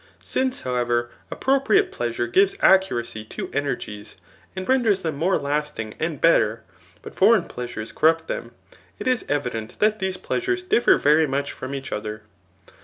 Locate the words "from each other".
11.51-12.23